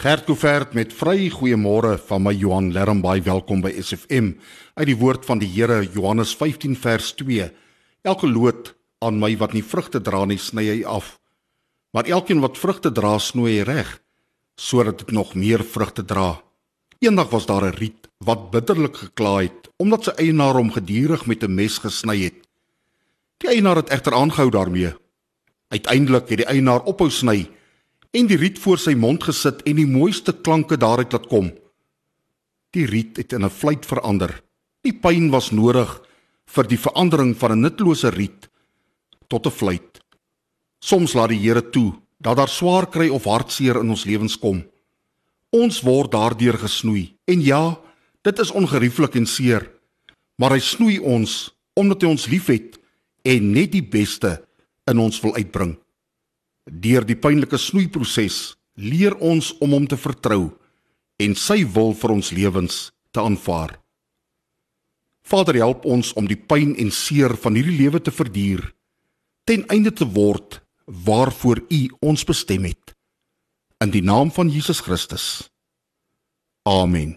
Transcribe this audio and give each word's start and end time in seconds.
Gert 0.00 0.24
Couvert 0.24 0.70
met 0.72 0.94
vry 0.96 1.26
goeiemôre 1.28 1.98
van 2.08 2.22
my 2.24 2.30
Johan 2.32 2.70
Lermbaai. 2.72 3.20
Welkom 3.20 3.60
by 3.60 3.68
SFM 3.82 4.30
uit 4.80 4.86
die 4.88 4.96
woord 4.96 5.26
van 5.28 5.42
die 5.42 5.48
Here 5.52 5.82
Johannes 5.92 6.30
15 6.40 6.72
vers 6.80 7.10
2 7.18 7.50
Elke 8.08 8.30
loot 8.30 8.70
aan 9.04 9.18
my 9.20 9.34
wat 9.36 9.52
nie 9.52 9.60
vrugte 9.60 10.00
dra 10.00 10.22
nie 10.24 10.38
sny 10.40 10.64
hy 10.70 10.78
af. 10.88 11.18
Maar 11.92 12.08
elkeen 12.16 12.40
wat 12.40 12.56
vrugte 12.56 12.88
dra 12.96 13.18
snoei 13.20 13.60
reg 13.68 13.92
sodat 14.56 15.04
dit 15.04 15.12
nog 15.12 15.36
meer 15.36 15.60
vrugte 15.60 16.06
dra. 16.08 16.40
Eendag 17.04 17.28
was 17.36 17.44
daar 17.44 17.68
'n 17.68 17.76
riet 17.76 18.08
wat 18.24 18.50
bitterlik 18.56 18.96
gekla 18.96 19.36
het 19.44 19.68
omdat 19.76 20.04
sy 20.04 20.16
eienaar 20.16 20.56
hom 20.56 20.72
gedurig 20.72 21.26
met 21.26 21.44
'n 21.44 21.54
mes 21.54 21.76
gesny 21.76 22.24
het. 22.24 22.40
Die 23.36 23.52
eienaar 23.52 23.76
het 23.76 23.92
egter 23.92 24.14
aangehou 24.14 24.48
daarmee. 24.50 24.96
Uiteindelik 25.68 26.28
het 26.28 26.38
die 26.38 26.48
eienaar 26.48 26.88
ophou 26.88 27.10
sny 27.10 27.59
en 28.10 28.26
die 28.26 28.38
riet 28.38 28.58
voor 28.58 28.78
sy 28.78 28.94
mond 28.98 29.22
gesit 29.22 29.62
en 29.68 29.78
die 29.78 29.88
mooiste 29.88 30.32
klanke 30.32 30.78
daaruit 30.80 31.12
laat 31.14 31.28
kom. 31.30 31.50
Die 32.74 32.86
riet 32.86 33.16
het 33.16 33.32
in 33.32 33.44
'n 33.44 33.50
fluit 33.50 33.86
verander. 33.86 34.42
Die 34.82 34.92
pyn 34.92 35.30
was 35.30 35.50
nodig 35.50 36.00
vir 36.46 36.64
die 36.66 36.78
verandering 36.78 37.36
van 37.36 37.52
'n 37.52 37.60
nutlose 37.60 38.10
riet 38.10 38.48
tot 39.28 39.46
'n 39.46 39.50
fluit. 39.50 40.00
Soms 40.80 41.14
laat 41.14 41.28
die 41.28 41.38
Here 41.38 41.70
toe 41.70 41.94
dat 42.18 42.36
daar 42.36 42.48
swaar 42.48 42.86
kry 42.86 43.08
of 43.08 43.24
hartseer 43.24 43.80
in 43.80 43.90
ons 43.90 44.04
lewens 44.04 44.38
kom. 44.38 44.64
Ons 45.50 45.80
word 45.80 46.12
daardeur 46.12 46.58
gesnoei. 46.58 47.16
En 47.24 47.40
ja, 47.40 47.80
dit 48.22 48.38
is 48.38 48.50
ongerieflik 48.50 49.14
en 49.14 49.26
seer, 49.26 49.70
maar 50.36 50.50
hy 50.50 50.58
snoei 50.58 50.98
ons 50.98 51.50
omdat 51.74 52.02
hy 52.02 52.08
ons 52.08 52.26
liefhet 52.26 52.78
en 53.22 53.52
net 53.52 53.72
die 53.72 53.84
beste 53.84 54.44
in 54.90 54.98
ons 54.98 55.20
wil 55.20 55.34
uitbring. 55.34 55.76
Deur 56.70 57.02
die 57.04 57.18
pynlike 57.18 57.58
snoeiproses 57.58 58.54
leer 58.78 59.16
ons 59.18 59.50
om 59.58 59.74
hom 59.74 59.86
te 59.90 59.98
vertrou 59.98 60.52
en 61.20 61.34
sy 61.36 61.64
wil 61.74 61.92
vir 61.98 62.14
ons 62.14 62.30
lewens 62.32 62.76
te 63.10 63.20
aanvaar. 63.20 63.74
Vader, 65.26 65.58
help 65.60 65.84
ons 65.84 66.14
om 66.16 66.26
die 66.30 66.38
pyn 66.38 66.76
en 66.80 66.90
seer 66.94 67.34
van 67.42 67.58
hierdie 67.58 67.76
lewe 67.76 68.00
te 68.00 68.14
verduur 68.14 68.70
ten 69.50 69.66
einde 69.66 69.90
te 69.92 70.06
word 70.06 70.60
waarvoor 70.86 71.64
U 71.66 71.80
ons 72.06 72.22
bestem 72.24 72.68
het. 72.70 72.94
In 73.82 73.90
die 73.90 74.02
naam 74.04 74.30
van 74.30 74.50
Jesus 74.52 74.80
Christus. 74.84 75.50
Amen. 76.68 77.16